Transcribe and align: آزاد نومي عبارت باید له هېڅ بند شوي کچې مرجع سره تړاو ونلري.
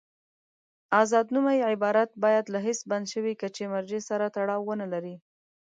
آزاد 1.01 1.27
نومي 1.33 1.57
عبارت 1.69 2.09
باید 2.23 2.45
له 2.53 2.59
هېڅ 2.67 2.79
بند 2.91 3.05
شوي 3.13 3.33
کچې 3.41 3.63
مرجع 3.73 4.01
سره 4.09 4.25
تړاو 4.35 4.61
ونلري. 4.69 5.15